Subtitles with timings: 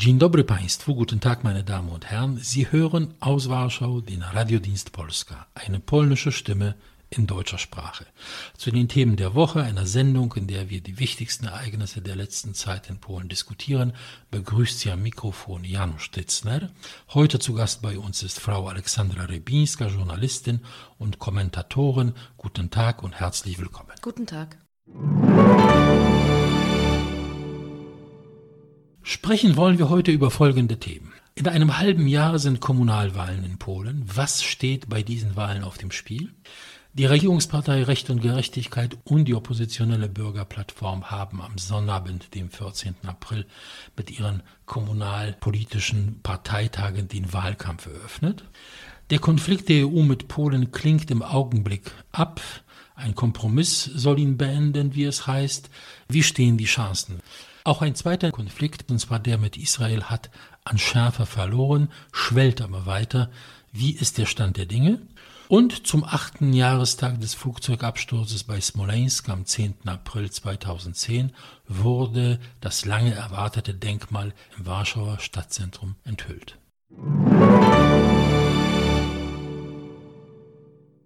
[0.00, 2.38] Dzień dobry Państwu, guten Tag meine Damen und Herren.
[2.42, 6.74] Sie hören aus Warschau den Radiodienst Polska, eine polnische Stimme
[7.10, 8.06] in deutscher Sprache.
[8.56, 12.54] Zu den Themen der Woche, einer Sendung, in der wir die wichtigsten Ereignisse der letzten
[12.54, 13.92] Zeit in Polen diskutieren,
[14.30, 16.70] begrüßt Sie am Mikrofon Janusz Stitzner.
[17.12, 20.60] Heute zu Gast bei uns ist Frau Alexandra Rebińska, Journalistin
[20.96, 22.14] und Kommentatorin.
[22.38, 23.92] Guten Tag und herzlich willkommen.
[24.00, 24.56] Guten Tag.
[29.12, 31.12] Sprechen wollen wir heute über folgende Themen.
[31.34, 34.04] In einem halben Jahr sind Kommunalwahlen in Polen.
[34.06, 36.32] Was steht bei diesen Wahlen auf dem Spiel?
[36.92, 42.94] Die Regierungspartei Recht und Gerechtigkeit und die oppositionelle Bürgerplattform haben am Sonnabend, dem 14.
[43.04, 43.46] April,
[43.96, 48.44] mit ihren kommunalpolitischen Parteitagen den Wahlkampf eröffnet.
[49.10, 52.40] Der Konflikt der EU mit Polen klingt im Augenblick ab.
[52.94, 55.68] Ein Kompromiss soll ihn beenden, wie es heißt.
[56.06, 57.20] Wie stehen die Chancen?
[57.64, 60.30] Auch ein zweiter Konflikt, und zwar der mit Israel, hat
[60.64, 63.30] an Schärfe verloren, schwellt aber weiter.
[63.72, 65.00] Wie ist der Stand der Dinge?
[65.48, 69.74] Und zum achten Jahrestag des Flugzeugabsturzes bei Smolensk am 10.
[69.86, 71.32] April 2010
[71.66, 76.56] wurde das lange erwartete Denkmal im Warschauer Stadtzentrum enthüllt.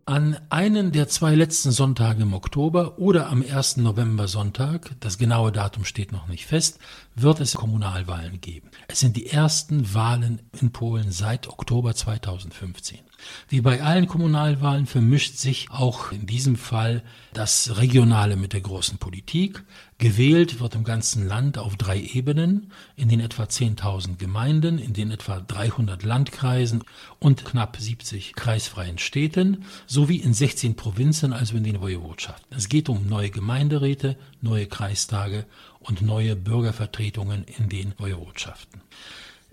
[0.07, 3.79] An einen der zwei letzten Sonntage im Oktober oder am 1.
[3.79, 6.79] November Sonntag, das genaue Datum steht noch nicht fest,
[7.15, 8.69] wird es Kommunalwahlen geben.
[8.87, 12.99] Es sind die ersten Wahlen in Polen seit Oktober 2015.
[13.48, 18.98] Wie bei allen Kommunalwahlen vermischt sich auch in diesem Fall das Regionale mit der großen
[18.98, 19.62] Politik.
[19.98, 25.11] Gewählt wird im ganzen Land auf drei Ebenen, in den etwa 10.000 Gemeinden, in den
[25.11, 26.83] etwa 300 Landkreisen
[27.19, 32.57] und knapp 70 kreisfreien Städten, sowie in 16 Provinzen, also in den Woiwodschaften.
[32.57, 35.46] Es geht um neue Gemeinderäte, neue Kreistage
[35.81, 38.81] und neue Bürgervertretungen in den Woiwodschaften.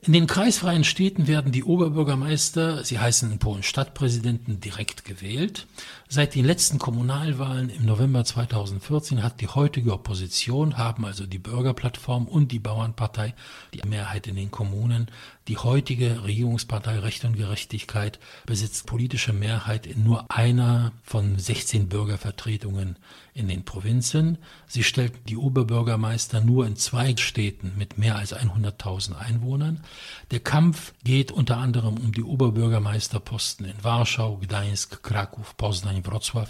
[0.03, 5.67] In den kreisfreien Städten werden die Oberbürgermeister, sie heißen in Polen Stadtpräsidenten, direkt gewählt.
[6.09, 12.27] Seit den letzten Kommunalwahlen im November 2014 hat die heutige Opposition, haben also die Bürgerplattform
[12.27, 13.35] und die Bauernpartei
[13.75, 15.11] die Mehrheit in den Kommunen.
[15.47, 22.97] Die heutige Regierungspartei Recht und Gerechtigkeit besitzt politische Mehrheit in nur einer von 16 Bürgervertretungen
[23.33, 24.37] in den Provinzen.
[24.67, 29.83] Sie stellt die Oberbürgermeister nur in zwei Städten mit mehr als 100.000 Einwohnern.
[30.29, 36.49] Der Kampf geht unter anderem um die Oberbürgermeisterposten in Warschau, Gdańsk, Kraków, Poznań, Wrocław.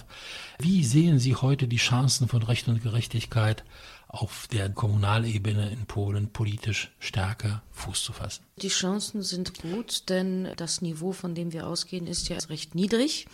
[0.60, 3.64] Wie sehen Sie heute die Chancen von Recht und Gerechtigkeit
[4.12, 8.44] auf der Kommunalebene in Polen politisch stärker Fuß zu fassen?
[8.58, 13.26] Die Chancen sind gut, denn das Niveau, von dem wir ausgehen, ist ja recht niedrig.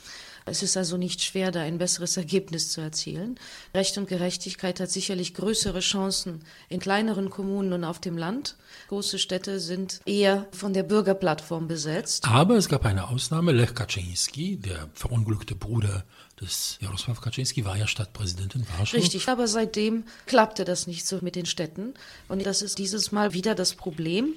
[0.46, 3.38] Es ist also nicht schwer, da ein besseres Ergebnis zu erzielen.
[3.74, 8.56] Recht und Gerechtigkeit hat sicherlich größere Chancen in kleineren Kommunen und auf dem Land.
[8.88, 12.26] Große Städte sind eher von der Bürgerplattform besetzt.
[12.28, 13.52] Aber es gab eine Ausnahme.
[13.52, 16.06] Lech Kaczynski, der verunglückte Bruder
[16.42, 18.98] des Jarosław Kaczynski, war ja Stadtpräsident in Warschau.
[18.98, 21.94] Richtig, aber seitdem klappte das nicht so mit den Städten.
[22.28, 24.34] Und das ist dieses Mal wieder das Problem.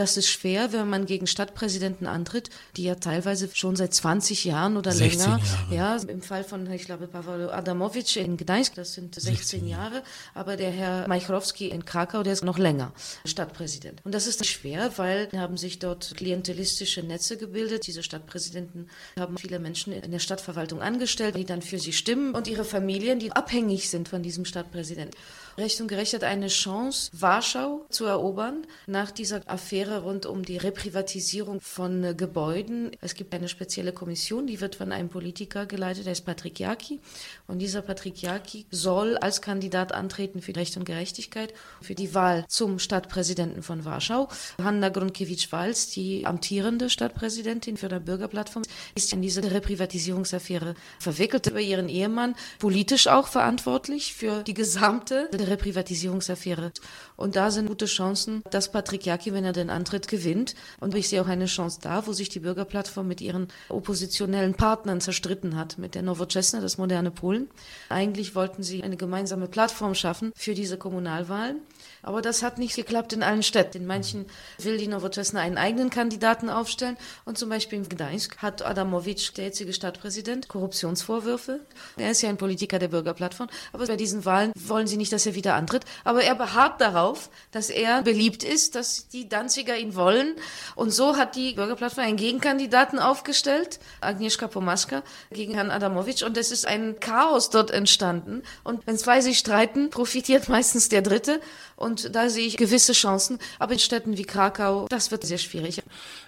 [0.00, 4.78] Das ist schwer, wenn man gegen Stadtpräsidenten antritt, die ja teilweise schon seit 20 Jahren
[4.78, 5.42] oder länger, Jahre.
[5.70, 10.02] ja, im Fall von, ich glaube, Paweł Adamowicz in Gdańsk, das sind 16, 16 Jahre,
[10.32, 12.94] aber der Herr Majchrowski in Krakau, der ist noch länger
[13.26, 14.00] Stadtpräsident.
[14.02, 17.86] Und das ist schwer, weil haben sich dort klientelistische Netze gebildet.
[17.86, 18.88] Diese Stadtpräsidenten
[19.18, 23.18] haben viele Menschen in der Stadtverwaltung angestellt, die dann für sie stimmen und ihre Familien,
[23.18, 25.14] die abhängig sind von diesem Stadtpräsidenten.
[25.58, 30.56] Recht und Gerecht hat eine Chance, Warschau zu erobern nach dieser Affäre rund um die
[30.56, 32.92] Reprivatisierung von äh, Gebäuden.
[33.00, 37.00] Es gibt eine spezielle Kommission, die wird von einem Politiker geleitet, der ist Patrick Jaki.
[37.46, 42.44] Und dieser Patrick Jaki soll als Kandidat antreten für Recht und Gerechtigkeit, für die Wahl
[42.48, 44.28] zum Stadtpräsidenten von Warschau.
[44.62, 48.62] Hanna Grunkiewicz-Walz, die amtierende Stadtpräsidentin für die Bürgerplattform,
[48.94, 56.72] ist in diese Reprivatisierungsaffäre verwickelt über ihren Ehemann, politisch auch verantwortlich für die gesamte Reprivatisierungsaffäre.
[57.16, 60.54] Und da sind gute Chancen, dass Patrick Jaki, wenn er den antritt, gewinnt.
[60.80, 65.00] Und ich sehe auch eine Chance da, wo sich die Bürgerplattform mit ihren oppositionellen Partnern
[65.00, 67.48] zerstritten hat, mit der Nowoczesna, das moderne Polen.
[67.88, 71.60] Eigentlich wollten sie eine gemeinsame Plattform schaffen für diese Kommunalwahlen.
[72.02, 73.78] Aber das hat nicht geklappt in allen Städten.
[73.78, 74.26] In manchen
[74.58, 76.96] will die Nowoczesna einen eigenen Kandidaten aufstellen.
[77.24, 81.60] Und zum Beispiel in Gdańsk hat Adamowicz, der jetzige Stadtpräsident, Korruptionsvorwürfe.
[81.96, 83.48] Er ist ja ein Politiker der Bürgerplattform.
[83.72, 85.84] Aber bei diesen Wahlen wollen sie nicht, dass er wieder antritt.
[86.04, 90.36] Aber er beharrt darauf, dass er beliebt ist, dass die Danziger ihn wollen.
[90.76, 96.22] Und so hat die Bürgerplattform einen Gegenkandidaten aufgestellt, Agnieszka Pomaska, gegen Herrn Adamowitsch.
[96.22, 98.42] Und es ist ein Chaos dort entstanden.
[98.64, 101.40] Und wenn zwei sich streiten, profitiert meistens der Dritte.
[101.76, 103.38] Und da sehe ich gewisse Chancen.
[103.58, 105.82] Aber in Städten wie Krakau, das wird sehr schwierig.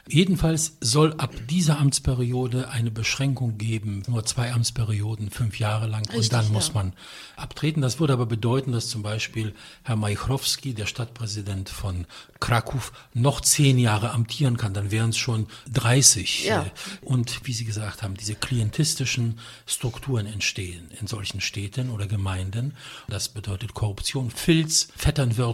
[0.08, 6.16] Jedenfalls soll ab dieser Amtsperiode eine Beschränkung geben, nur zwei Amtsperioden, fünf Jahre lang, Richtig,
[6.16, 6.50] und dann ja.
[6.50, 6.92] muss man
[7.36, 7.80] abtreten.
[7.82, 9.54] Das würde aber bedeuten, dass zum Beispiel
[9.84, 12.06] Herr Majchrowski, der Stadtpräsident von
[12.40, 14.74] Krakow, noch zehn Jahre amtieren kann.
[14.74, 16.46] Dann wären es schon 30.
[16.46, 16.66] Ja.
[17.02, 22.74] Und wie Sie gesagt haben, diese klientistischen Strukturen entstehen in solchen Städten oder Gemeinden.
[23.08, 25.51] Das bedeutet Korruption, Filz, Vetternwirtschaft.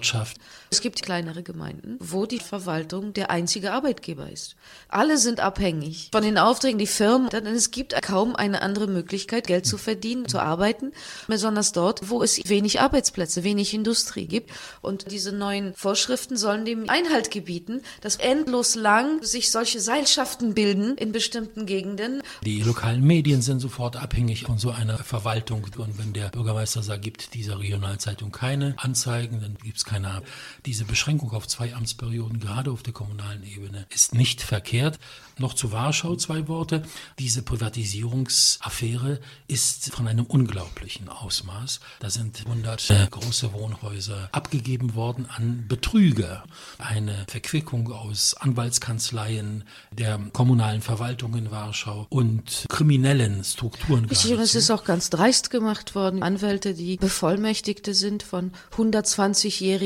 [0.71, 4.57] Es gibt kleinere Gemeinden, wo die Verwaltung der einzige Arbeitgeber ist.
[4.89, 9.47] Alle sind abhängig von den Aufträgen, die Firmen, denn es gibt kaum eine andere Möglichkeit,
[9.47, 10.93] Geld zu verdienen, zu arbeiten,
[11.27, 14.51] besonders dort, wo es wenig Arbeitsplätze, wenig Industrie gibt.
[14.83, 20.97] Und diese neuen Vorschriften sollen dem Einhalt gebieten, dass endlos lang sich solche Seilschaften bilden
[20.97, 22.23] in bestimmten Gegenden.
[22.45, 25.67] Die lokalen Medien sind sofort abhängig von so einer Verwaltung.
[25.77, 30.23] Und wenn der Bürgermeister sagt, gibt dieser Regionalzeitung keine Anzeigen, dann gibt es keine
[30.67, 34.99] diese Beschränkung auf zwei Amtsperioden, gerade auf der kommunalen Ebene, ist nicht verkehrt.
[35.39, 36.83] Noch zu Warschau zwei Worte.
[37.19, 41.81] Diese Privatisierungsaffäre ist von einem unglaublichen Ausmaß.
[42.01, 46.45] Da sind 100 äh, große Wohnhäuser abgegeben worden an Betrüger.
[46.79, 54.07] Eine Verquickung aus Anwaltskanzleien, der kommunalen Verwaltung in Warschau und kriminellen Strukturen.
[54.07, 56.23] Richtig, und es ist auch ganz dreist gemacht worden.
[56.23, 59.78] Anwälte, die Bevollmächtigte sind von 120-jährigen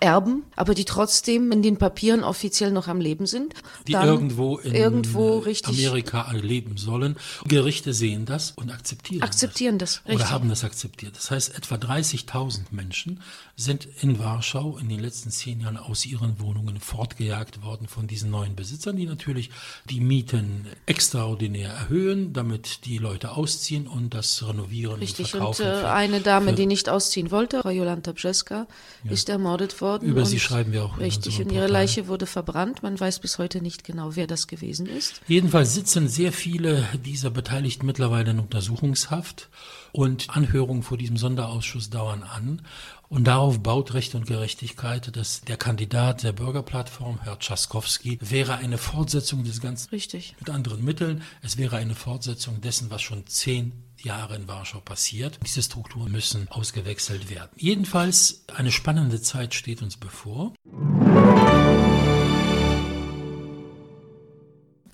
[0.00, 3.54] Erben, aber die trotzdem in den Papieren offiziell noch am Leben sind.
[3.86, 7.16] Die irgendwo in irgendwo richtig Amerika leben sollen.
[7.46, 10.02] Gerichte sehen das und akzeptieren, akzeptieren das.
[10.04, 11.16] das oder haben das akzeptiert.
[11.16, 13.20] Das heißt, etwa 30.000 Menschen
[13.56, 18.30] sind in Warschau in den letzten zehn Jahren aus ihren Wohnungen fortgejagt worden von diesen
[18.30, 19.50] neuen Besitzern, die natürlich
[19.88, 25.26] die Mieten extraordinär erhöhen, damit die Leute ausziehen und das renovieren Richtig.
[25.26, 25.66] und verkaufen.
[25.66, 28.66] Und äh, eine Dame, die nicht ausziehen wollte, Jolanta Brzeska,
[29.04, 29.10] ja.
[29.10, 30.08] ist ermordet worden.
[30.08, 30.98] Über sie schreiben wir auch.
[30.98, 31.40] Richtig.
[31.40, 32.82] Und ihre Leiche wurde verbrannt.
[32.82, 35.22] Man weiß bis heute nicht genau, wer das gewesen ist.
[35.26, 39.48] Jedenfalls sitzen sehr viele dieser Beteiligten mittlerweile in Untersuchungshaft
[39.92, 42.62] und Anhörungen vor diesem Sonderausschuss dauern an.
[43.08, 48.78] Und darauf baut Recht und Gerechtigkeit, dass der Kandidat der Bürgerplattform, Herr Tschaskowski, wäre eine
[48.78, 49.90] Fortsetzung des Ganzen.
[49.90, 50.36] Richtig.
[50.38, 51.22] Mit anderen Mitteln.
[51.42, 53.72] Es wäre eine Fortsetzung dessen, was schon zehn
[54.04, 55.38] Jahre in Warschau passiert.
[55.44, 57.50] Diese Strukturen müssen ausgewechselt werden.
[57.56, 60.54] Jedenfalls eine spannende Zeit steht uns bevor.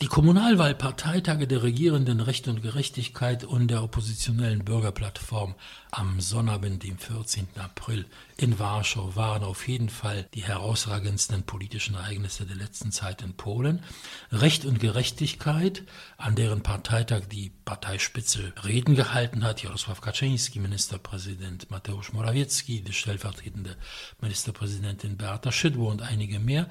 [0.07, 5.57] Die Kommunalwahlparteitage der regierenden Recht und Gerechtigkeit und der oppositionellen Bürgerplattform
[5.91, 7.49] am Sonnabend, dem 14.
[7.59, 8.07] April
[8.37, 13.83] in Warschau, waren auf jeden Fall die herausragendsten politischen Ereignisse der letzten Zeit in Polen.
[14.31, 15.83] Recht und Gerechtigkeit,
[16.19, 23.75] an deren Parteitag die Parteispitze Reden gehalten hat, Jarosław Kaczyński, Ministerpräsident Mateusz Morawiecki, die stellvertretende
[24.21, 26.69] Ministerpräsidentin Beata Szydło und einige mehr,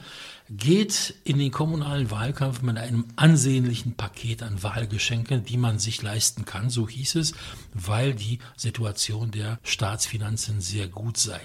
[0.49, 6.45] geht in den kommunalen Wahlkampf mit einem ansehnlichen Paket an Wahlgeschenken, die man sich leisten
[6.45, 7.33] kann, so hieß es,
[7.73, 11.41] weil die Situation der Staatsfinanzen sehr gut sei.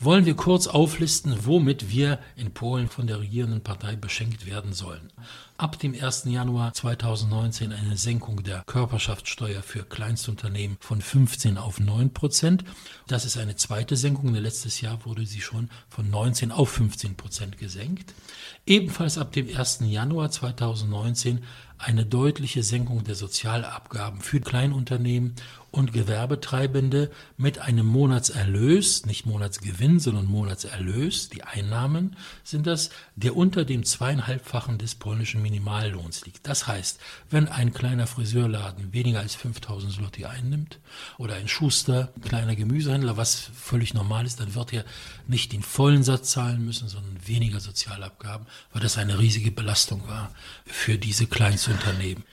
[0.00, 5.12] Wollen wir kurz auflisten, womit wir in Polen von der regierenden Partei beschenkt werden sollen
[5.60, 6.24] ab dem 1.
[6.24, 12.64] Januar 2019 eine Senkung der Körperschaftssteuer für Kleinstunternehmen von 15 auf 9 Prozent.
[13.06, 14.34] Das ist eine zweite Senkung.
[14.34, 18.14] Letztes Jahr wurde sie schon von 19 auf 15 Prozent gesenkt.
[18.64, 19.80] Ebenfalls ab dem 1.
[19.82, 21.44] Januar 2019
[21.82, 25.34] eine deutliche Senkung der Sozialabgaben für Kleinunternehmen
[25.70, 33.64] und Gewerbetreibende mit einem Monatserlös, nicht Monatsgewinn, sondern Monatserlös, die Einnahmen sind das, der unter
[33.64, 36.46] dem zweieinhalbfachen des polnischen Minimallohns liegt.
[36.48, 36.98] Das heißt,
[37.30, 40.80] wenn ein kleiner Friseurladen weniger als 5000 Zloty einnimmt
[41.18, 44.84] oder ein Schuster, ein kleiner Gemüsehändler, was völlig normal ist, dann wird er
[45.28, 50.32] nicht den vollen Satz zahlen müssen, sondern weniger Sozialabgaben, weil das eine riesige Belastung war
[50.66, 51.26] für diese
[51.70, 52.24] Kleinstunternehmen.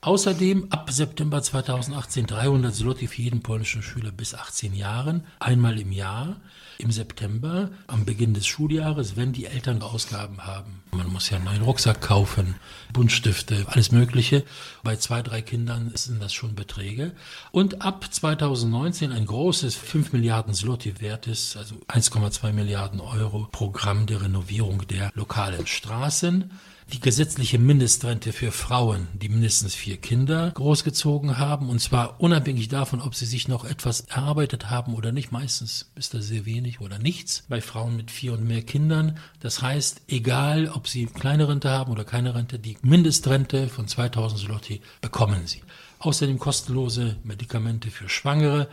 [0.00, 5.92] Außerdem ab September 2018 300 Zloty für jeden polnischen Schüler bis 18 Jahren, einmal im
[5.92, 6.36] Jahr,
[6.76, 10.82] im September, am Beginn des Schuljahres, wenn die Eltern Ausgaben haben.
[10.92, 12.56] Man muss ja einen neuen Rucksack kaufen,
[12.92, 14.44] Buntstifte, alles Mögliche.
[14.82, 17.12] Bei zwei, drei Kindern sind das schon Beträge.
[17.50, 24.20] Und ab 2019 ein großes 5 Milliarden Zloty wertes, also 1,2 Milliarden Euro Programm der
[24.20, 26.50] Renovierung der lokalen Straßen
[26.92, 33.00] die gesetzliche Mindestrente für Frauen, die mindestens vier Kinder großgezogen haben, und zwar unabhängig davon,
[33.00, 35.32] ob sie sich noch etwas erarbeitet haben oder nicht.
[35.32, 39.18] Meistens ist das sehr wenig oder nichts bei Frauen mit vier und mehr Kindern.
[39.40, 44.40] Das heißt, egal, ob sie kleine Rente haben oder keine Rente, die Mindestrente von 2000
[44.40, 45.62] Zloty bekommen sie.
[46.00, 48.68] Außerdem kostenlose Medikamente für Schwangere.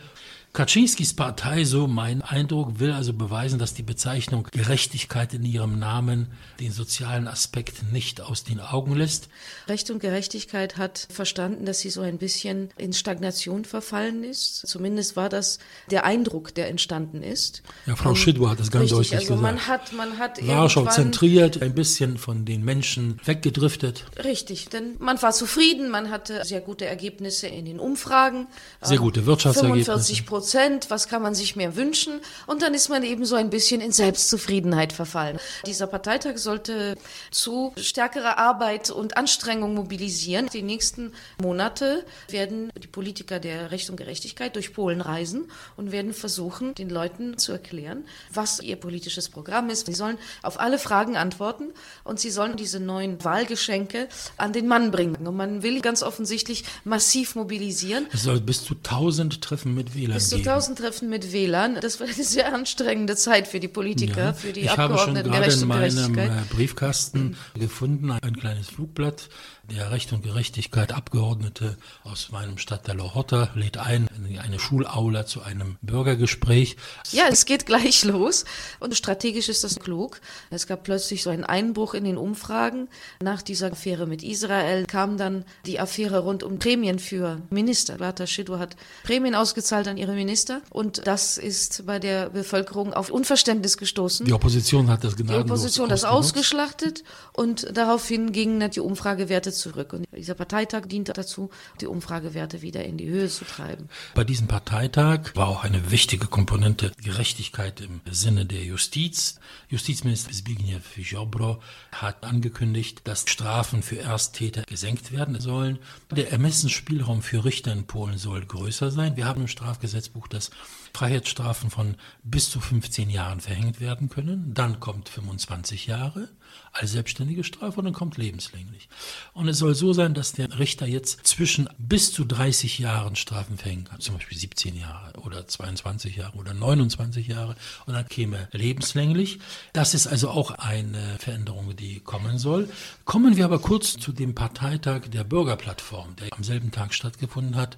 [0.52, 6.26] Kaczynskis Partei, so mein Eindruck, will also beweisen, dass die Bezeichnung Gerechtigkeit in ihrem Namen
[6.60, 9.30] den sozialen Aspekt nicht aus den Augen lässt.
[9.66, 14.66] Recht und Gerechtigkeit hat verstanden, dass sie so ein bisschen in Stagnation verfallen ist.
[14.66, 15.58] Zumindest war das
[15.90, 17.62] der Eindruck, der entstanden ist.
[17.86, 19.42] Ja, Frau Schidwo hat das ganz richtig, deutlich also gesagt.
[19.42, 24.04] Man hat, man hat Warschau zentriert, ein bisschen von den Menschen weggedriftet.
[24.22, 28.48] Richtig, denn man war zufrieden, man hatte sehr gute Ergebnisse in den Umfragen.
[28.82, 29.92] Sehr gute Wirtschaftsergebnisse.
[29.92, 30.41] 45 Prozent,
[30.90, 32.20] was kann man sich mehr wünschen?
[32.46, 35.38] Und dann ist man eben so ein bisschen in Selbstzufriedenheit verfallen.
[35.66, 36.96] Dieser Parteitag sollte
[37.30, 40.48] zu stärkerer Arbeit und Anstrengung mobilisieren.
[40.52, 46.12] Die nächsten Monate werden die Politiker der Recht und Gerechtigkeit durch Polen reisen und werden
[46.12, 49.86] versuchen, den Leuten zu erklären, was ihr politisches Programm ist.
[49.86, 51.72] Sie sollen auf alle Fragen antworten
[52.04, 55.26] und sie sollen diese neuen Wahlgeschenke an den Mann bringen.
[55.26, 58.06] Und man will ganz offensichtlich massiv mobilisieren.
[58.12, 60.31] Es soll bis zu 1000 Treffen mit Wählern geben.
[60.36, 61.78] 1000 Treffen mit WLAN.
[61.80, 64.32] Das war eine sehr anstrengende Zeit für die Politiker, Ja.
[64.32, 69.28] für die ich habe schon Abgeordneten gerade in meinem äh, Briefkasten gefunden ein kleines Flugblatt.
[69.70, 75.40] Der Recht und Gerechtigkeit Abgeordnete aus meinem Stadtteil Horta lädt ein in eine Schulaula zu
[75.42, 76.76] einem Bürgergespräch.
[77.12, 78.44] Ja, es geht gleich los.
[78.80, 80.20] Und strategisch ist das klug.
[80.50, 82.88] Es gab plötzlich so einen Einbruch in den Umfragen.
[83.22, 87.98] Nach dieser Affäre mit Israel kam dann die Affäre rund um Prämien für Minister.
[87.98, 90.60] Beata Schidou hat Prämien ausgezahlt an ihre Minister.
[90.70, 94.26] Und das ist bei der Bevölkerung auf Unverständnis gestoßen.
[94.26, 96.36] Die Opposition hat das Die gnadenlos Opposition das ausgenutzt.
[96.36, 99.92] ausgeschlachtet und daraufhin gingen die Umfragewerte zurück.
[99.92, 103.88] Und dieser Parteitag diente dazu, die Umfragewerte wieder in die Höhe zu treiben.
[104.14, 109.38] Bei diesem Parteitag war auch eine wichtige Komponente Gerechtigkeit im Sinne der Justiz.
[109.68, 111.60] Justizminister Zbigniew Ziobro
[111.92, 115.78] hat angekündigt, dass Strafen für Ersttäter gesenkt werden sollen.
[116.10, 119.16] Der Ermessensspielraum für Richter in Polen soll größer sein.
[119.16, 120.50] Wir haben im Strafgesetzbuch, dass
[120.94, 124.52] Freiheitsstrafen von bis zu 15 Jahren verhängt werden können.
[124.54, 126.28] Dann kommt 25 Jahre
[126.72, 128.88] als selbstständige Strafe und dann kommt lebenslänglich.
[129.34, 133.58] Und es soll so sein, dass der Richter jetzt zwischen bis zu 30 Jahren Strafen
[133.58, 137.56] verhängen kann, zum Beispiel 17 Jahre oder 22 Jahre oder 29 Jahre
[137.86, 139.38] und dann käme lebenslänglich.
[139.72, 142.68] Das ist also auch eine Veränderung, die kommen soll.
[143.04, 147.76] Kommen wir aber kurz zu dem Parteitag der Bürgerplattform, der am selben Tag stattgefunden hat.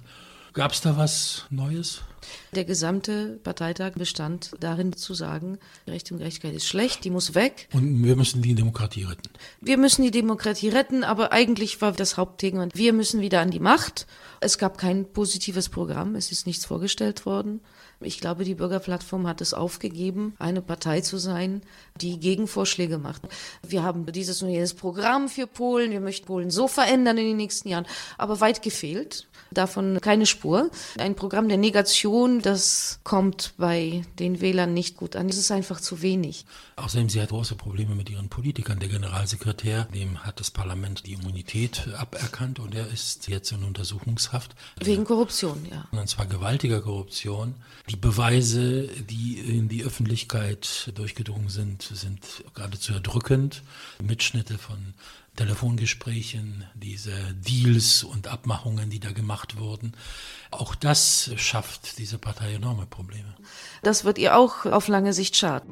[0.55, 1.99] Gab es da was Neues?
[2.53, 7.67] Der gesamte Parteitag bestand darin zu sagen, Recht und Gerechtigkeit ist schlecht, die muss weg.
[7.73, 9.29] Und wir müssen die Demokratie retten.
[9.59, 13.59] Wir müssen die Demokratie retten, aber eigentlich war das Hauptthema, wir müssen wieder an die
[13.59, 14.07] Macht.
[14.39, 17.59] Es gab kein positives Programm, es ist nichts vorgestellt worden.
[18.01, 21.61] Ich glaube, die Bürgerplattform hat es aufgegeben, eine Partei zu sein,
[22.01, 23.21] die Gegenvorschläge macht.
[23.65, 27.37] Wir haben dieses und jenes Programm für Polen, wir möchten Polen so verändern in den
[27.37, 27.87] nächsten Jahren,
[28.17, 29.27] aber weit gefehlt.
[29.51, 30.69] Davon keine Spur.
[30.97, 35.29] Ein Programm der Negation, das kommt bei den Wählern nicht gut an.
[35.29, 36.45] Es ist einfach zu wenig.
[36.75, 38.79] Außerdem, sie hat große Probleme mit ihren Politikern.
[38.79, 44.55] Der Generalsekretär, dem hat das Parlament die Immunität aberkannt und er ist jetzt in Untersuchungshaft.
[44.81, 45.87] Wegen Korruption, ja.
[45.97, 47.55] Und zwar gewaltiger Korruption.
[47.89, 53.61] Die Beweise, die in die Öffentlichkeit durchgedrungen sind, sind geradezu erdrückend.
[54.01, 54.95] Mitschnitte von
[55.35, 59.93] Telefongesprächen, diese Deals und Abmachungen, die da gemacht wurden.
[60.49, 63.35] Auch das schafft diese Partei enorme Probleme.
[63.83, 65.69] Das wird ihr auch auf lange Sicht schaden.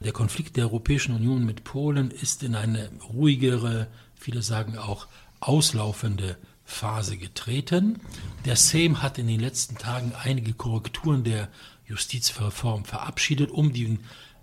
[0.00, 5.06] Der Konflikt der Europäischen Union mit Polen ist in eine ruhigere, viele sagen auch
[5.38, 6.36] auslaufende
[6.72, 8.00] Phase getreten.
[8.44, 11.48] Der Sejm hat in den letzten Tagen einige Korrekturen der
[11.86, 14.00] Justizreform verabschiedet, um den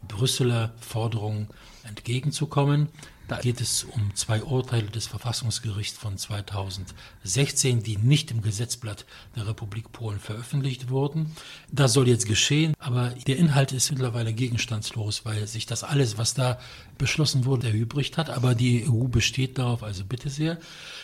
[0.07, 1.49] Brüsseler Forderungen
[1.83, 2.87] entgegenzukommen.
[3.29, 9.05] Da geht es um zwei Urteile des Verfassungsgerichts von 2016, die nicht im Gesetzblatt
[9.35, 11.35] der Republik Polen veröffentlicht wurden.
[11.71, 16.33] Das soll jetzt geschehen, aber der Inhalt ist mittlerweile gegenstandslos, weil sich das alles, was
[16.33, 16.59] da
[16.97, 18.31] beschlossen wurde, erübrigt hat.
[18.31, 20.57] Aber die EU besteht darauf, also bitte sehr.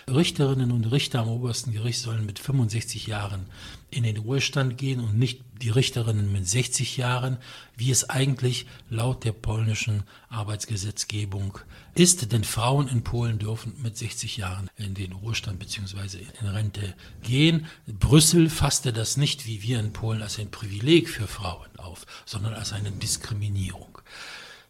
[0.07, 3.45] Richterinnen und Richter am obersten Gericht sollen mit 65 Jahren
[3.95, 7.37] in den Ruhestand gehen und nicht die Richterinnen mit 60 Jahren,
[7.77, 11.59] wie es eigentlich laut der polnischen Arbeitsgesetzgebung
[11.95, 12.31] ist.
[12.33, 16.19] Denn Frauen in Polen dürfen mit 60 Jahren in den Ruhestand bzw.
[16.41, 17.67] in Rente gehen.
[17.87, 22.53] Brüssel fasste das nicht wie wir in Polen als ein Privileg für Frauen auf, sondern
[22.53, 23.97] als eine Diskriminierung.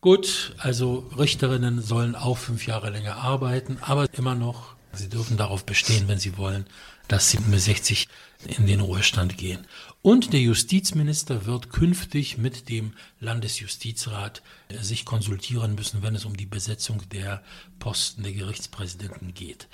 [0.01, 5.65] Gut, also Richterinnen sollen auch fünf Jahre länger arbeiten, aber immer noch, sie dürfen darauf
[5.65, 6.67] bestehen, wenn sie wollen,
[7.07, 8.07] dass sie mit 60
[8.45, 9.65] in den Ruhestand gehen.
[10.01, 16.37] Und der Justizminister wird künftig mit dem Landesjustizrat äh, sich konsultieren müssen, wenn es um
[16.37, 17.41] die Besetzung der
[17.79, 19.67] Posten der Gerichtspräsidenten geht.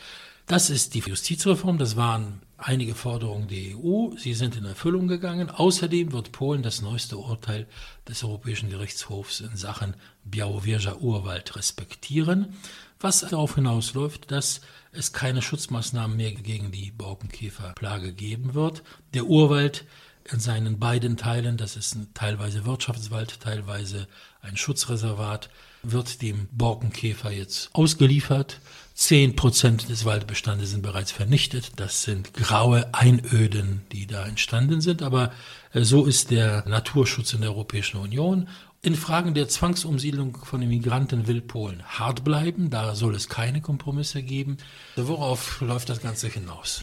[0.48, 1.78] Das ist die Justizreform.
[1.78, 4.16] Das waren einige Forderungen der EU.
[4.18, 5.50] Sie sind in Erfüllung gegangen.
[5.50, 7.68] Außerdem wird Polen das neueste Urteil
[8.08, 9.96] des Europäischen Gerichtshofs in Sachen
[10.30, 12.54] Białowieża Urwald respektieren,
[13.04, 18.84] was darauf hinausläuft, dass es keine Schutzmaßnahmen mehr gegen die Borkenkäferplage geben wird.
[19.14, 19.86] Der Urwald
[20.32, 24.08] in seinen beiden Teilen, das ist teilweise Wirtschaftswald, teilweise
[24.42, 25.50] ein Schutzreservat,
[25.84, 28.60] wird dem Borkenkäfer jetzt ausgeliefert.
[28.94, 31.72] Zehn Prozent des Waldbestandes sind bereits vernichtet.
[31.78, 35.02] Das sind graue Einöden, die da entstanden sind.
[35.02, 35.32] Aber
[35.74, 38.48] äh, so ist der Naturschutz in der Europäischen Union.
[38.84, 42.72] In Fragen der Zwangsumsiedlung von Immigranten will Polen hart bleiben.
[42.72, 44.58] Da soll es keine Kompromisse geben.
[44.96, 46.82] Worauf läuft das Ganze hinaus?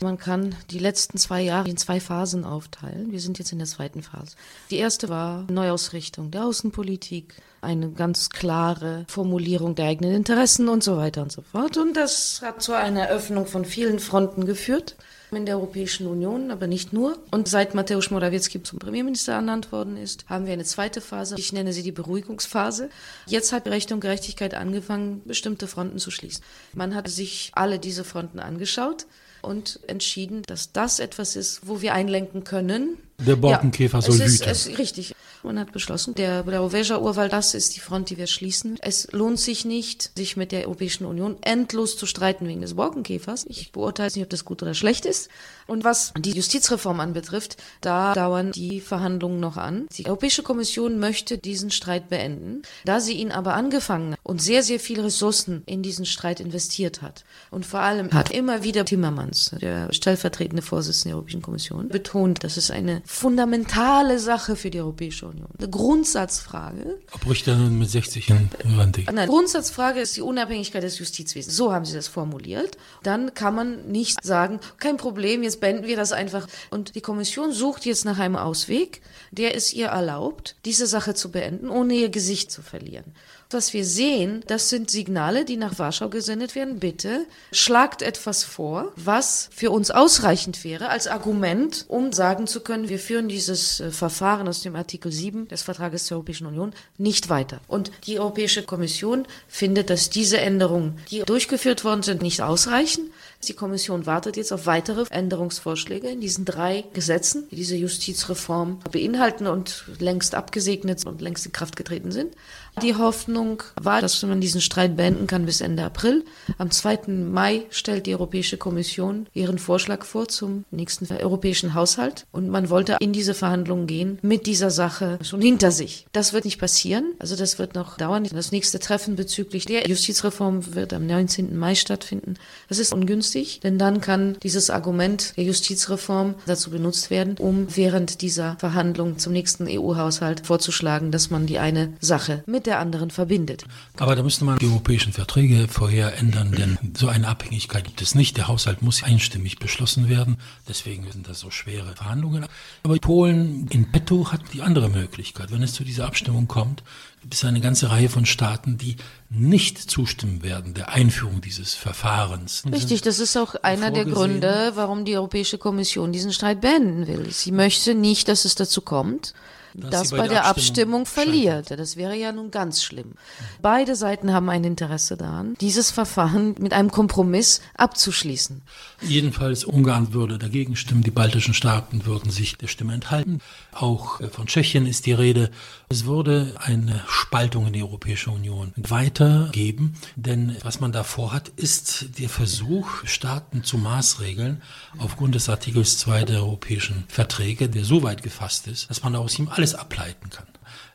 [0.00, 3.12] Man kann die letzten zwei Jahre in zwei Phasen aufteilen.
[3.12, 4.36] Wir sind jetzt in der zweiten Phase.
[4.70, 10.96] Die erste war Neuausrichtung der Außenpolitik, eine ganz klare Formulierung der eigenen Interessen und so
[10.96, 11.76] weiter und so fort.
[11.76, 14.96] Und das hat zu einer Eröffnung von vielen Fronten geführt
[15.36, 17.18] in der Europäischen Union, aber nicht nur.
[17.30, 21.36] Und seit Mateusz Morawiecki zum Premierminister ernannt worden ist, haben wir eine zweite Phase.
[21.38, 22.90] Ich nenne sie die Beruhigungsphase.
[23.26, 26.42] Jetzt hat Recht und Gerechtigkeit angefangen, bestimmte Fronten zu schließen.
[26.72, 29.06] Man hat sich alle diese Fronten angeschaut
[29.42, 32.96] und entschieden, dass das etwas ist, wo wir einlenken können.
[33.18, 34.46] Der Borkenkäfer ja, soll es ist.
[34.46, 35.14] Es, richtig.
[35.44, 38.78] Man hat beschlossen, der Blauveja Urwald, das ist die Front, die wir schließen.
[38.80, 43.44] Es lohnt sich nicht, sich mit der Europäischen Union endlos zu streiten wegen des Borkenkäfers.
[43.48, 45.28] Ich beurteile nicht, ob das gut oder schlecht ist.
[45.66, 49.86] Und was die Justizreform anbetrifft, da dauern die Verhandlungen noch an.
[49.96, 52.62] Die Europäische Kommission möchte diesen Streit beenden.
[52.84, 57.02] Da sie ihn aber angefangen hat und sehr, sehr viele Ressourcen in diesen Streit investiert
[57.02, 62.44] hat und vor allem hat immer wieder Timmermans, der stellvertretende Vorsitzende der Europäischen Kommission, betont,
[62.44, 65.48] dass es eine fundamentale Sache für die Europäische Union.
[65.58, 66.98] Eine Grundsatzfrage.
[67.12, 68.48] Ob Richter nun mit 60 in
[68.78, 69.02] Rente?
[69.12, 71.56] Nein, Grundsatzfrage ist die Unabhängigkeit des Justizwesens.
[71.56, 72.78] So haben sie das formuliert.
[73.02, 76.46] Dann kann man nicht sagen, kein Problem, jetzt beenden wir das einfach.
[76.70, 81.30] Und die Kommission sucht jetzt nach einem Ausweg, der es ihr erlaubt, diese Sache zu
[81.30, 83.12] beenden, ohne ihr Gesicht zu verlieren
[83.54, 86.80] was wir sehen, das sind Signale, die nach Warschau gesendet werden.
[86.80, 92.88] Bitte schlagt etwas vor, was für uns ausreichend wäre als Argument, um sagen zu können,
[92.88, 97.30] wir führen dieses äh, Verfahren aus dem Artikel 7 des Vertrages der Europäischen Union nicht
[97.30, 97.60] weiter.
[97.68, 103.10] Und die Europäische Kommission findet, dass diese Änderungen, die durchgeführt worden sind, nicht ausreichen.
[103.44, 109.46] Die Kommission wartet jetzt auf weitere Änderungsvorschläge in diesen drei Gesetzen, die diese Justizreform beinhalten
[109.46, 112.34] und längst abgesegnet und längst in Kraft getreten sind.
[112.82, 116.24] Die Hoffnung war, dass man diesen Streit beenden kann bis Ende April.
[116.58, 117.08] Am 2.
[117.08, 122.26] Mai stellt die Europäische Kommission ihren Vorschlag vor zum nächsten europäischen Haushalt.
[122.32, 126.06] Und man wollte in diese Verhandlungen gehen mit dieser Sache schon hinter sich.
[126.12, 127.12] Das wird nicht passieren.
[127.18, 128.24] Also das wird noch dauern.
[128.24, 131.56] Das nächste Treffen bezüglich der Justizreform wird am 19.
[131.56, 132.34] Mai stattfinden.
[132.68, 138.22] Das ist ungünstig, denn dann kann dieses Argument der Justizreform dazu benutzt werden, um während
[138.22, 143.64] dieser Verhandlungen zum nächsten EU-Haushalt vorzuschlagen, dass man die eine Sache mit der anderen verbindet.
[143.98, 148.14] Aber da müsste man die europäischen Verträge vorher ändern, denn so eine Abhängigkeit gibt es
[148.14, 148.36] nicht.
[148.36, 150.36] Der Haushalt muss einstimmig beschlossen werden.
[150.68, 152.46] Deswegen sind das so schwere Verhandlungen.
[152.82, 155.50] Aber Polen in petto hat die andere Möglichkeit.
[155.52, 156.82] Wenn es zu dieser Abstimmung kommt,
[157.24, 158.96] gibt es eine ganze Reihe von Staaten, die
[159.30, 162.64] nicht zustimmen werden der Einführung dieses Verfahrens.
[162.70, 167.30] Richtig, das ist auch einer der Gründe, warum die Europäische Kommission diesen Streit beenden will.
[167.30, 169.32] Sie möchte nicht, dass es dazu kommt
[169.74, 171.70] das bei, bei der Abstimmung, Abstimmung verliert.
[171.70, 173.12] Das wäre ja nun ganz schlimm.
[173.60, 178.62] Beide Seiten haben ein Interesse daran, dieses Verfahren mit einem Kompromiss abzuschließen.
[179.02, 183.40] Jedenfalls Ungarn würde dagegen stimmen, die baltischen Staaten würden sich der Stimme enthalten.
[183.72, 185.50] Auch äh, von Tschechien ist die Rede.
[185.88, 192.18] Es würde eine Spaltung in die Europäische Union weitergeben, denn was man da vorhat, ist
[192.18, 194.62] der Versuch, Staaten zu maßregeln
[194.98, 199.38] aufgrund des Artikels 2 der europäischen Verträge, der so weit gefasst ist, dass man aus
[199.38, 200.46] ihm alle alles ableiten kann.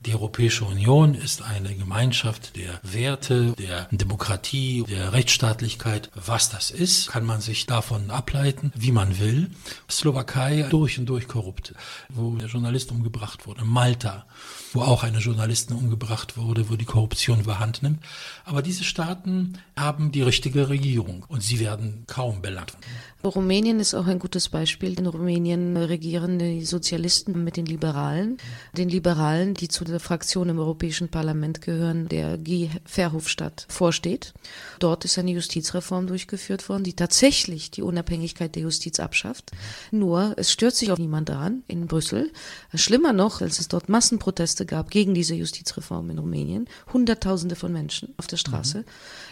[0.05, 6.12] Die Europäische Union ist eine Gemeinschaft der Werte, der Demokratie, der Rechtsstaatlichkeit.
[6.13, 9.49] Was das ist, kann man sich davon ableiten, wie man will.
[9.89, 11.73] Slowakei durch und durch korrupt,
[12.10, 13.65] wo der Journalist umgebracht wurde.
[13.65, 14.25] Malta,
[14.73, 18.03] wo auch eine Journalistin umgebracht wurde, wo die Korruption überhand nimmt.
[18.45, 22.77] Aber diese Staaten haben die richtige Regierung und sie werden kaum belangt.
[23.21, 24.97] Rumänien ist auch ein gutes Beispiel.
[24.97, 28.38] In Rumänien regieren die Sozialisten mit den Liberalen.
[28.77, 34.34] Den Liberalen, die zu der Fraktion im Europäischen Parlament gehören, der Guy Verhofstadt vorsteht.
[34.79, 39.51] Dort ist eine Justizreform durchgeführt worden, die tatsächlich die Unabhängigkeit der Justiz abschafft.
[39.91, 42.32] Nur, es stört sich auch niemand daran in Brüssel.
[42.73, 46.67] Schlimmer noch, als es dort Massenproteste gab gegen diese Justizreform in Rumänien.
[46.91, 48.80] Hunderttausende von Menschen auf der Straße.
[48.80, 48.84] Mhm.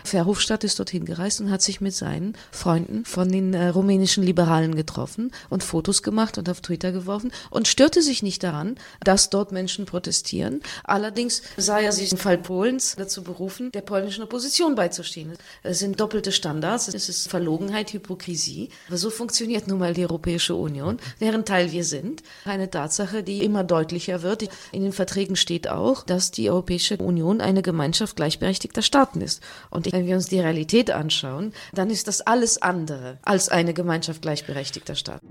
[0.03, 4.75] Verhofstadt ist dorthin gereist und hat sich mit seinen Freunden von den äh, rumänischen Liberalen
[4.75, 9.51] getroffen und Fotos gemacht und auf Twitter geworfen und störte sich nicht daran, dass dort
[9.51, 10.61] Menschen protestieren.
[10.83, 15.33] Allerdings sah er sich im Fall Polens dazu berufen, der polnischen Opposition beizustehen.
[15.63, 18.69] Es sind doppelte Standards, es ist Verlogenheit, Hypokrisie.
[18.87, 22.23] Aber so funktioniert nun mal die Europäische Union, deren Teil wir sind.
[22.45, 24.47] Eine Tatsache, die immer deutlicher wird.
[24.71, 29.41] In den Verträgen steht auch, dass die Europäische Union eine Gemeinschaft gleichberechtigter Staaten ist.
[29.69, 34.21] Und wenn wir uns die Realität anschauen, dann ist das alles andere als eine Gemeinschaft
[34.21, 35.27] gleichberechtigter Staaten.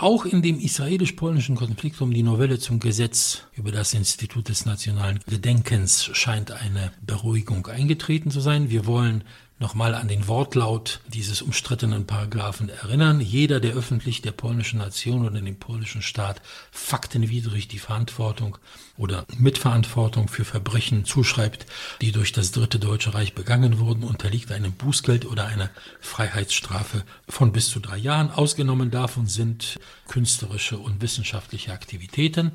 [0.00, 5.18] Auch in dem israelisch-polnischen Konflikt um die Novelle zum Gesetz über das Institut des nationalen
[5.26, 8.70] Gedenkens scheint eine Beruhigung eingetreten zu sein.
[8.70, 9.24] Wir wollen
[9.58, 13.20] nochmal an den Wortlaut dieses umstrittenen Paragraphen erinnern.
[13.20, 16.40] Jeder, der öffentlich der polnischen Nation oder dem polnischen Staat
[16.70, 18.58] faktenwidrig die Verantwortung
[18.96, 21.66] oder Mitverantwortung für Verbrechen zuschreibt,
[22.00, 27.52] die durch das Dritte Deutsche Reich begangen wurden, unterliegt einem Bußgeld oder einer Freiheitsstrafe von
[27.52, 28.30] bis zu drei Jahren.
[28.30, 32.52] Ausgenommen davon sind künstlerische und wissenschaftliche Aktivitäten.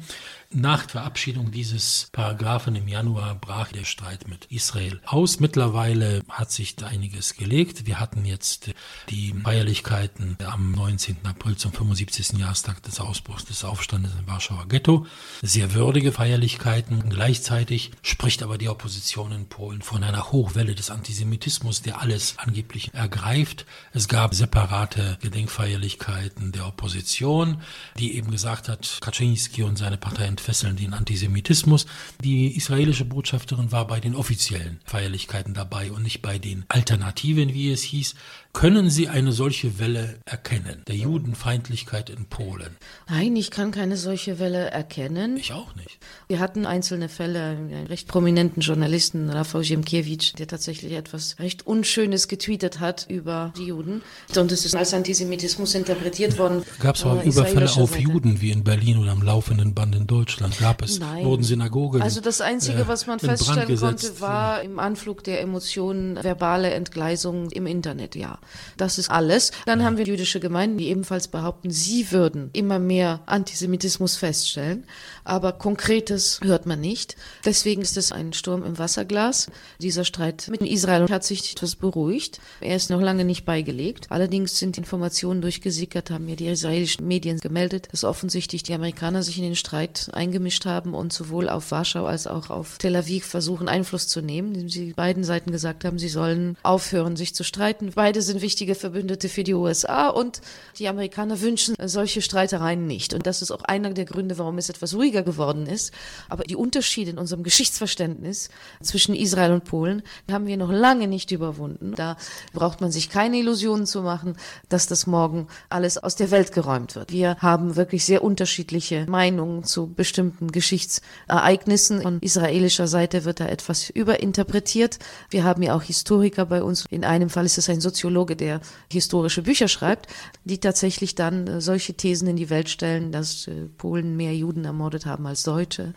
[0.55, 5.39] Nach Verabschiedung dieses Paragraphen im Januar brach der Streit mit Israel aus.
[5.39, 7.87] Mittlerweile hat sich da einiges gelegt.
[7.87, 8.69] Wir hatten jetzt
[9.09, 11.17] die Feierlichkeiten am 19.
[11.23, 12.37] April zum 75.
[12.37, 15.07] Jahrestag des Ausbruchs des Aufstandes im Warschauer Ghetto.
[15.41, 17.09] Sehr würdige Feierlichkeiten.
[17.09, 22.93] Gleichzeitig spricht aber die Opposition in Polen von einer Hochwelle des Antisemitismus, der alles angeblich
[22.93, 23.65] ergreift.
[23.91, 27.59] Es gab separate Gedenkfeierlichkeiten der Opposition,
[27.97, 31.85] die eben gesagt hat, Kaczynski und seine Partei entfesseln den Antisemitismus.
[32.21, 37.71] Die israelische Botschafterin war bei den offiziellen Feierlichkeiten dabei und nicht bei den Alternativen, wie
[37.71, 38.15] es hieß.
[38.53, 42.77] Können Sie eine solche Welle erkennen, der Judenfeindlichkeit in Polen?
[43.09, 45.37] Nein, ich kann keine solche Welle erkennen.
[45.37, 45.97] Ich auch nicht.
[46.27, 52.27] Wir hatten einzelne Fälle, einen recht prominenten Journalisten, Rafał Ziemkiewicz, der tatsächlich etwas recht Unschönes
[52.27, 54.03] getweetet hat über die Juden.
[54.37, 56.63] Und es ist als Antisemitismus interpretiert worden.
[56.79, 58.03] Gab es auch Überfälle auf Seite.
[58.03, 60.57] Juden wie in Berlin oder am laufenden Band in Deutschland?
[60.59, 60.99] Gab es?
[60.99, 61.25] Nein.
[61.25, 62.03] Wurden Synagogen?
[62.03, 67.49] Also das Einzige, äh, was man feststellen konnte, war im Anflug der Emotionen verbale Entgleisungen
[67.49, 68.39] im Internet, ja.
[68.77, 69.51] Das ist alles.
[69.65, 74.85] Dann haben wir jüdische Gemeinden, die ebenfalls behaupten, sie würden immer mehr Antisemitismus feststellen.
[75.23, 77.15] Aber Konkretes hört man nicht.
[77.45, 79.47] Deswegen ist es ein Sturm im Wasserglas.
[79.79, 82.39] Dieser Streit mit Israel hat sich etwas beruhigt.
[82.61, 84.07] Er ist noch lange nicht beigelegt.
[84.09, 89.37] Allerdings sind Informationen durchgesickert, haben mir die israelischen Medien gemeldet, dass offensichtlich die Amerikaner sich
[89.37, 93.69] in den Streit eingemischt haben und sowohl auf Warschau als auch auf Tel Aviv versuchen,
[93.69, 97.91] Einfluss zu nehmen, indem sie beiden Seiten gesagt haben, sie sollen aufhören, sich zu streiten.
[97.95, 100.41] Beide sind wichtige Verbündete für die USA und
[100.79, 103.13] die Amerikaner wünschen solche Streitereien nicht.
[103.13, 105.93] Und das ist auch einer der Gründe, warum es etwas ruhiger geworden ist.
[106.29, 108.49] Aber die Unterschiede in unserem Geschichtsverständnis
[108.81, 111.93] zwischen Israel und Polen haben wir noch lange nicht überwunden.
[111.95, 112.17] Da
[112.53, 114.35] braucht man sich keine Illusionen zu machen,
[114.69, 117.11] dass das morgen alles aus der Welt geräumt wird.
[117.11, 122.01] Wir haben wirklich sehr unterschiedliche Meinungen zu bestimmten Geschichtsereignissen.
[122.01, 124.99] Von israelischer Seite wird da etwas überinterpretiert.
[125.29, 126.85] Wir haben ja auch Historiker bei uns.
[126.89, 130.07] In einem Fall ist es ein Soziologe, der historische Bücher schreibt,
[130.43, 134.65] die tatsächlich dann äh, solche Thesen in die Welt stellen, dass äh, Polen mehr Juden
[134.65, 135.93] ermordet haben als Deutsche,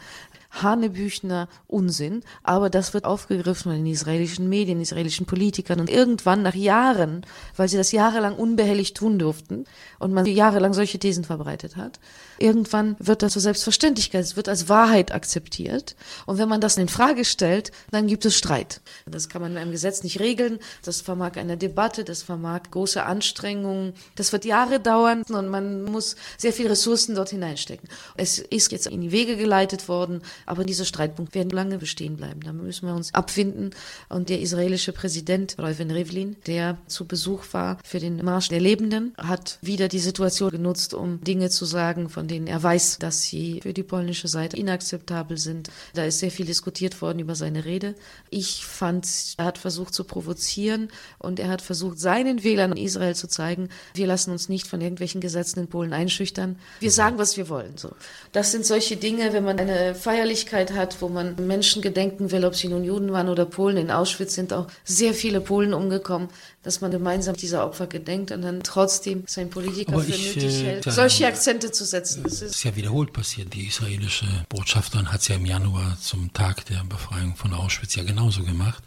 [0.62, 6.54] Hanebüchner Unsinn, aber das wird aufgegriffen von den israelischen Medien, israelischen Politikern und irgendwann nach
[6.54, 7.24] Jahren,
[7.56, 9.64] weil sie das jahrelang unbehelligt tun durften
[9.98, 12.00] und man jahrelang solche Thesen verbreitet hat,
[12.38, 16.88] irgendwann wird das zur Selbstverständlichkeit, es wird als Wahrheit akzeptiert und wenn man das in
[16.88, 18.80] Frage stellt, dann gibt es Streit.
[19.06, 23.02] Das kann man in einem Gesetz nicht regeln, das vermag eine Debatte, das vermag große
[23.02, 27.88] Anstrengungen, das wird Jahre dauern und man muss sehr viel Ressourcen dort hineinstecken.
[28.16, 32.40] Es ist jetzt in die Wege geleitet worden, aber diese Streitpunkte werden lange bestehen bleiben.
[32.40, 33.70] Da müssen wir uns abfinden.
[34.09, 39.12] Und der israelische Präsident Reuven Rivlin, der zu Besuch war für den Marsch der Lebenden,
[39.18, 43.61] hat wieder die Situation genutzt, um Dinge zu sagen, von denen er weiß, dass sie
[43.62, 45.70] für die polnische Seite inakzeptabel sind.
[45.94, 47.94] Da ist sehr viel diskutiert worden über seine Rede.
[48.30, 49.06] Ich fand,
[49.37, 53.68] er hat versucht zu provozieren und er hat versucht, seinen Wählern in Israel zu zeigen,
[53.94, 56.59] wir lassen uns nicht von irgendwelchen Gesetzen in Polen einschüchtern.
[56.80, 57.76] Wir sagen, was wir wollen.
[57.76, 57.90] So.
[58.32, 62.44] Das sind solche Dinge, wenn man eine feierliche Feierlichkeit hat, wo man Menschen gedenken will,
[62.44, 63.77] ob sie nun Juden waren oder Polen.
[63.77, 66.29] In Auschwitz sind auch sehr viele Polen umgekommen,
[66.62, 70.62] dass man gemeinsam dieser Opfer gedenkt und dann trotzdem sein Politiker Aber für ich, nötig
[70.62, 72.22] äh, hält, solche Akzente zu setzen.
[72.22, 73.55] Das Das ist ist ja wiederholt passiert.
[73.55, 78.03] Die israelische Botschafterin hat es ja im Januar zum Tag der Befreiung von Auschwitz ja
[78.03, 78.83] genauso gemacht.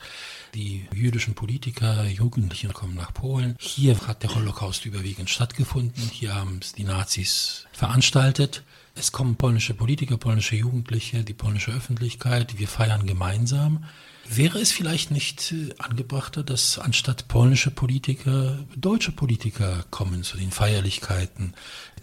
[0.55, 3.55] Die jüdischen Politiker, Jugendlichen kommen nach Polen.
[3.59, 6.09] Hier hat der Holocaust überwiegend stattgefunden.
[6.11, 8.63] Hier haben es die Nazis veranstaltet.
[8.99, 12.59] Es kommen polnische Politiker, polnische Jugendliche, die polnische Öffentlichkeit.
[12.59, 13.85] Wir feiern gemeinsam.
[14.27, 20.51] Wäre es vielleicht nicht äh, angebrachter, dass anstatt polnische Politiker deutsche Politiker kommen zu den
[20.51, 21.53] Feierlichkeiten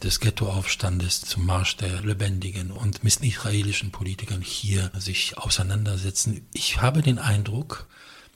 [0.03, 6.47] des Ghettoaufstandes, zum Marsch der Lebendigen und mit israelischen Politikern hier sich auseinandersetzen?
[6.55, 7.87] Ich habe den Eindruck,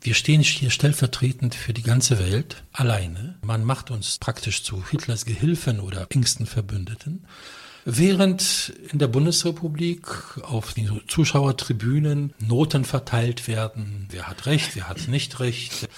[0.02, 3.38] wir stehen hier stellvertretend für die ganze Welt alleine.
[3.40, 7.24] Man macht uns praktisch zu Hitlers Gehilfen oder engsten Verbündeten.
[7.84, 10.06] Während in der Bundesrepublik
[10.42, 15.88] auf den Zuschauertribünen Noten verteilt werden, wer hat Recht, wer hat nicht Recht.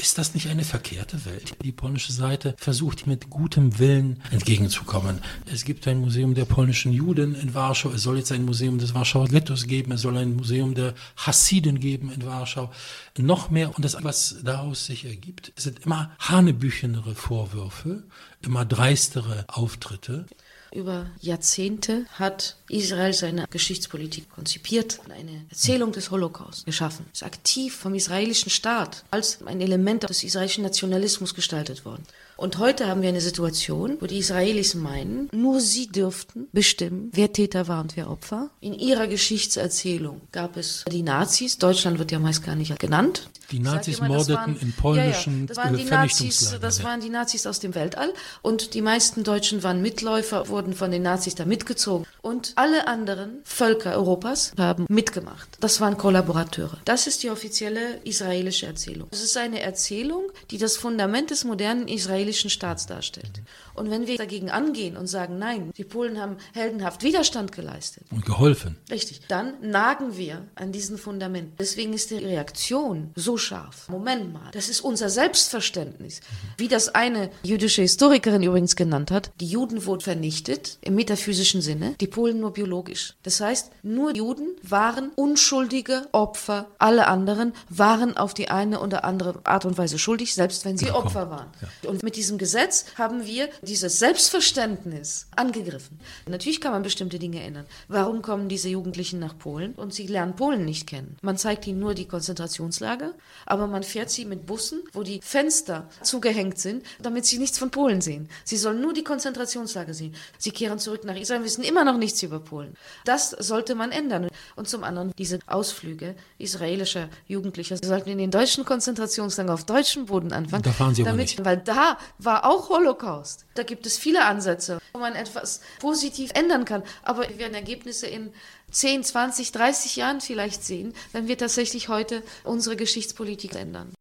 [0.00, 1.56] Ist das nicht eine verkehrte Welt?
[1.64, 5.20] Die polnische Seite versucht mit gutem Willen entgegenzukommen.
[5.52, 7.90] Es gibt ein Museum der polnischen Juden in Warschau.
[7.90, 9.90] Es soll jetzt ein Museum des Warschauer Ghettos geben.
[9.90, 12.70] Es soll ein Museum der Hassiden geben in Warschau.
[13.18, 13.74] Noch mehr.
[13.74, 18.04] Und das, was daraus sich ergibt, sind immer hanebüchenere Vorwürfe,
[18.40, 20.26] immer dreistere Auftritte.
[20.72, 27.06] Über Jahrzehnte hat Israel seine Geschichtspolitik konzipiert und eine Erzählung des Holocaust geschaffen.
[27.12, 32.04] Ist aktiv vom israelischen Staat als ein Element des israelischen Nationalismus gestaltet worden.
[32.38, 37.32] Und heute haben wir eine Situation, wo die Israelis meinen, nur sie dürften bestimmen, wer
[37.32, 38.50] Täter war und wer Opfer.
[38.60, 41.58] In ihrer Geschichtserzählung gab es die Nazis.
[41.58, 43.28] Deutschland wird ja meist gar nicht genannt.
[43.50, 47.08] Die Nazis immer, mordeten in polnischen ja, ja, das waren die Nazis, das waren die
[47.08, 51.46] Nazis aus dem Weltall und die meisten Deutschen waren Mitläufer, wurden von den Nazis da
[51.46, 55.48] mitgezogen und alle anderen Völker Europas haben mitgemacht.
[55.60, 56.76] Das waren Kollaborateure.
[56.84, 59.08] Das ist die offizielle israelische Erzählung.
[59.10, 61.88] Es ist eine Erzählung, die das Fundament des modernen
[62.28, 63.40] israelischen Staats darstellt.
[63.78, 68.26] Und wenn wir dagegen angehen und sagen, nein, die Polen haben heldenhaft Widerstand geleistet, Und
[68.26, 68.76] geholfen.
[68.90, 69.20] Richtig.
[69.28, 71.52] Dann nagen wir an diesen Fundament.
[71.58, 73.88] Deswegen ist die Reaktion so scharf.
[73.88, 76.20] Moment mal, das ist unser Selbstverständnis.
[76.56, 81.94] Wie das eine jüdische Historikerin übrigens genannt hat, die Juden wurden vernichtet im metaphysischen Sinne,
[82.00, 83.14] die Polen nur biologisch.
[83.22, 86.68] Das heißt, nur Juden waren unschuldige Opfer.
[86.78, 90.90] Alle anderen waren auf die eine oder andere Art und Weise schuldig, selbst wenn sie
[90.90, 91.48] Opfer waren.
[91.86, 96.00] Und mit diesem Gesetz haben wir dieses Selbstverständnis angegriffen.
[96.26, 97.66] Natürlich kann man bestimmte Dinge ändern.
[97.88, 101.16] Warum kommen diese Jugendlichen nach Polen und sie lernen Polen nicht kennen?
[101.22, 103.14] Man zeigt ihnen nur die Konzentrationslager,
[103.46, 107.70] aber man fährt sie mit Bussen, wo die Fenster zugehängt sind, damit sie nichts von
[107.70, 108.28] Polen sehen.
[108.44, 110.14] Sie sollen nur die Konzentrationslager sehen.
[110.38, 112.74] Sie kehren zurück nach Israel, wissen immer noch nichts über Polen.
[113.04, 114.28] Das sollte man ändern.
[114.56, 120.32] Und zum anderen diese Ausflüge israelischer Jugendlicher sollten in den deutschen Konzentrationslagern auf deutschem Boden
[120.32, 120.62] anfangen.
[120.62, 121.44] Da fahren sie damit.
[121.44, 123.44] Weil da war auch Holocaust.
[123.58, 126.84] Da gibt es viele Ansätze, wo man etwas positiv ändern kann.
[127.02, 128.30] Aber wir werden Ergebnisse in
[128.70, 133.92] 10, 20, 30 Jahren vielleicht sehen, wenn wir tatsächlich heute unsere Geschichtspolitik ändern.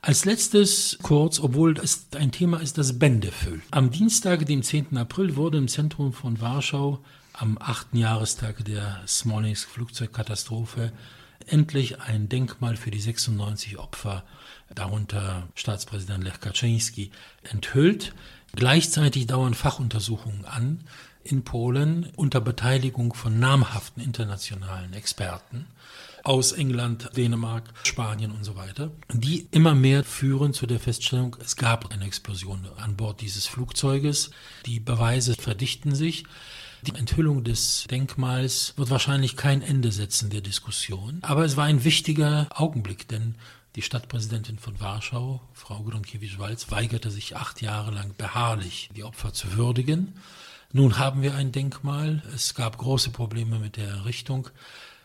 [0.00, 3.62] Als letztes kurz, obwohl es ein Thema ist, das Bände füllt.
[3.72, 4.96] Am Dienstag, dem 10.
[4.98, 7.00] April, wurde im Zentrum von Warschau
[7.32, 7.94] am 8.
[7.94, 10.92] Jahrestag der Smolensk-Flugzeugkatastrophe
[11.46, 14.24] endlich ein Denkmal für die 96 Opfer,
[14.74, 17.10] darunter Staatspräsident Lech Kaczynski,
[17.42, 18.14] enthüllt.
[18.54, 20.80] Gleichzeitig dauern Fachuntersuchungen an
[21.22, 25.66] in Polen unter Beteiligung von namhaften internationalen Experten
[26.24, 31.56] aus England, Dänemark, Spanien und so weiter, die immer mehr führen zu der Feststellung, es
[31.56, 34.30] gab eine Explosion an Bord dieses Flugzeuges.
[34.66, 36.24] Die Beweise verdichten sich.
[36.86, 41.18] Die Enthüllung des Denkmals wird wahrscheinlich kein Ende setzen der Diskussion.
[41.22, 43.34] Aber es war ein wichtiger Augenblick, denn
[43.76, 49.56] die Stadtpräsidentin von Warschau, Frau Gronkiewicz-Walz, weigerte sich acht Jahre lang beharrlich, die Opfer zu
[49.56, 50.14] würdigen.
[50.72, 52.22] Nun haben wir ein Denkmal.
[52.34, 54.48] Es gab große Probleme mit der Errichtung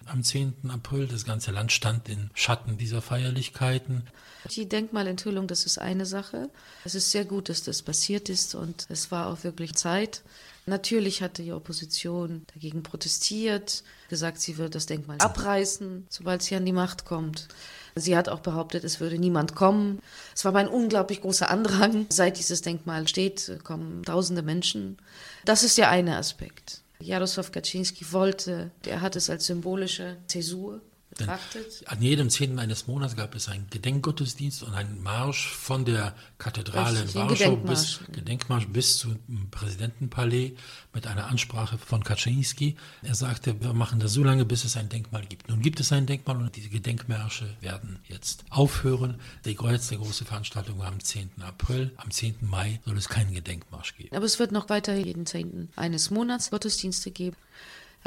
[0.08, 0.70] am 10.
[0.70, 1.08] April.
[1.08, 4.04] Das ganze Land stand in Schatten dieser Feierlichkeiten.
[4.52, 6.50] Die Denkmalenthüllung, das ist eine Sache.
[6.84, 10.22] Es ist sehr gut, dass das passiert ist und es war auch wirklich Zeit.
[10.68, 16.66] Natürlich hatte die Opposition dagegen protestiert, gesagt, sie würde das Denkmal abreißen, sobald sie an
[16.66, 17.48] die Macht kommt.
[17.96, 20.00] Sie hat auch behauptet, es würde niemand kommen.
[20.36, 22.08] Es war aber ein unglaublich großer Andrang.
[22.10, 24.98] Seit dieses Denkmal steht, kommen tausende Menschen.
[25.46, 26.82] Das ist der eine Aspekt.
[27.00, 31.84] Jaroslaw Kaczynski wollte, er hat es als symbolische Zäsur betrachtet.
[31.88, 32.60] An jedem 10.
[32.60, 37.56] eines Monats gab es einen Gedenkgottesdienst und einen Marsch von der Kathedrale Richtig, in Warschau
[37.58, 39.20] bis Gedenkmarsch bis zum
[39.52, 40.54] Präsidentenpalais
[40.94, 42.76] mit einer Ansprache von Kaczynski.
[43.02, 45.50] Er sagte, wir machen das so lange, bis es ein Denkmal gibt.
[45.50, 49.20] Nun gibt es ein Denkmal und diese Gedenkmärsche werden jetzt aufhören.
[49.46, 51.42] Die letzte große Veranstaltung war am 10.
[51.42, 51.92] April.
[51.98, 52.38] Am 10.
[52.42, 54.16] Mai soll es keinen Gedenkmarsch geben.
[54.16, 55.70] Aber es wird noch weiter jeden 10.
[55.76, 57.38] eines Monats Gottesdienste geben.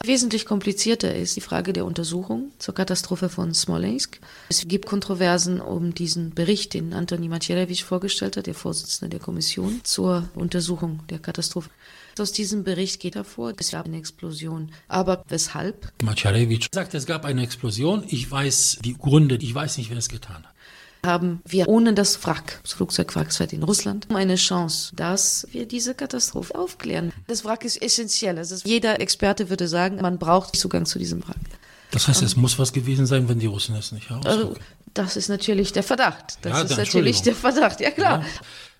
[0.05, 4.21] Wesentlich komplizierter ist die Frage der Untersuchung zur Katastrophe von Smolensk.
[4.49, 9.81] Es gibt Kontroversen um diesen Bericht, den Antoni Macierewitsch vorgestellt hat, der Vorsitzende der Kommission
[9.83, 11.71] zur Untersuchung der Katastrophe.
[12.19, 14.71] Aus diesem Bericht geht hervor, es gab eine Explosion.
[14.87, 15.93] Aber weshalb?
[16.03, 18.05] Macierewitsch sagt, es gab eine Explosion.
[18.09, 20.58] Ich weiß die Gründe, ich weiß nicht, wer es getan hat
[21.05, 26.55] haben wir ohne das Wrack, das Flugzeugwrack in Russland, eine Chance, dass wir diese Katastrophe
[26.55, 27.13] aufklären.
[27.27, 28.39] Das Wrack ist essentiell.
[28.39, 31.37] Also jeder Experte würde sagen, man braucht Zugang zu diesem Wrack.
[31.91, 34.49] Das heißt, es muss was gewesen sein, wenn die Russen es nicht herausfinden.
[34.49, 34.55] Also,
[34.95, 36.39] das ist natürlich der Verdacht.
[36.43, 38.21] Das Ja, ist natürlich der Verdacht, ja klar.
[38.21, 38.27] Ja.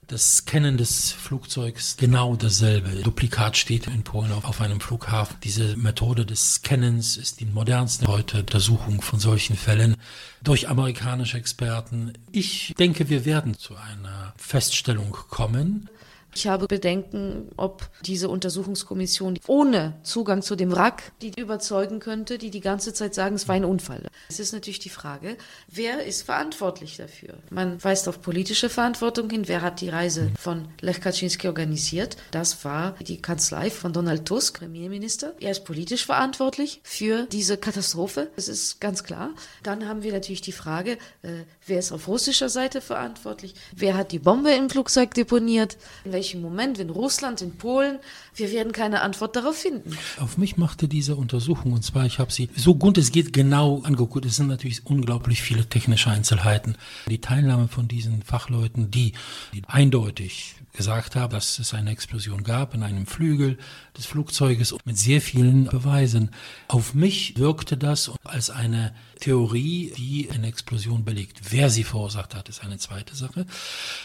[0.09, 3.03] Das Scannen des Flugzeugs genau dasselbe.
[3.03, 5.37] Duplikat steht in Polen auf, einem Flughafen.
[5.45, 9.97] Diese Methode des Scannens ist die modernste heute Untersuchung von solchen Fällen
[10.43, 12.15] durch amerikanische Experten.
[12.33, 15.91] Ich denke, wir werden zu einer Feststellung kommen.
[16.35, 22.51] Ich habe Bedenken, ob diese Untersuchungskommission ohne Zugang zu dem Wrack die überzeugen könnte, die
[22.51, 24.07] die ganze Zeit sagen, es war ein Unfall.
[24.29, 25.37] Es ist natürlich die Frage,
[25.69, 27.35] wer ist verantwortlich dafür?
[27.51, 29.49] Man weist auf politische Verantwortung hin.
[29.49, 32.17] Wer hat die Reise von Lech Kaczynski organisiert?
[32.31, 35.35] Das war die Kanzlei von Donald Tusk, Premierminister.
[35.41, 38.31] Er ist politisch verantwortlich für diese Katastrophe.
[38.37, 39.31] Das ist ganz klar.
[39.63, 43.55] Dann haben wir natürlich die Frage, äh, wer ist auf russischer Seite verantwortlich?
[43.75, 45.77] Wer hat die Bombe im Flugzeug deponiert?
[46.05, 46.79] In welchem Moment?
[46.79, 47.99] In Russland, in Polen?
[48.35, 49.97] Wir werden keine Antwort darauf finden.
[50.19, 53.81] Auf mich machte diese Untersuchung, und zwar, ich habe sie so gut es geht genau
[53.85, 54.27] angeguckt.
[54.27, 56.77] Es sind natürlich unglaublich viele technische Einzelheiten.
[57.09, 59.13] Die Teilnahme von diesen Fachleuten, die,
[59.55, 63.59] die eindeutig gesagt haben, dass es eine Explosion gab in einem Flügel
[63.97, 66.31] des Flugzeuges mit sehr vielen Beweisen.
[66.69, 71.51] Auf mich wirkte das als eine Theorie, die eine Explosion belegt.
[71.51, 73.45] Wer sie verursacht hat, ist eine zweite Sache.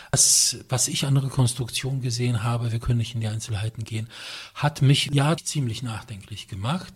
[0.09, 4.09] Das, was ich an Rekonstruktion gesehen habe, wir können nicht in die Einzelheiten gehen,
[4.55, 6.95] hat mich ja ziemlich nachdenklich gemacht.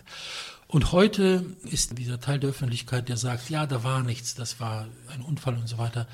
[0.70, 4.88] Und heute ist dieser Teil der Öffentlichkeit, der sagt, ja, da war nichts, das war
[5.08, 6.08] ein Unfall und so weiter,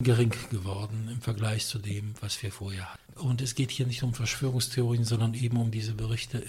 [0.00, 3.20] gering geworden im Vergleich zu dem, was wir vorher hatten.
[3.20, 6.42] Und es geht hier nicht um Verschwörungstheorien, sondern eben um diese Berichte.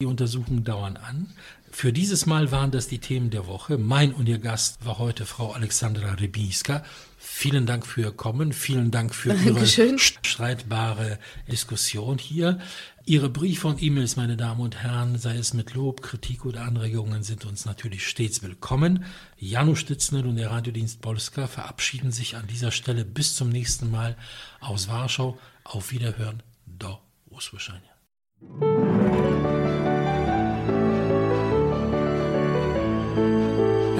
[0.00, 1.26] Die Untersuchungen dauern an.
[1.72, 3.78] Für dieses Mal waren das die Themen der Woche.
[3.78, 6.84] Mein und Ihr Gast war heute Frau Alexandra Rybinska.
[7.18, 8.52] Vielen Dank für Ihr Kommen.
[8.52, 9.96] Vielen Dank für Dankeschön.
[9.96, 11.18] Ihre streitbare
[11.50, 12.60] Diskussion hier.
[13.06, 17.24] Ihre Briefe und E-Mails, meine Damen und Herren, sei es mit Lob, Kritik oder Anregungen,
[17.24, 19.04] sind uns natürlich stets willkommen.
[19.36, 24.16] Janusz Stitzner und der Radiodienst Polska verabschieden sich an dieser Stelle bis zum nächsten Mal
[24.60, 25.36] aus Warschau.
[25.64, 26.44] Auf Wiederhören.
[26.66, 28.77] Do usłyszenia.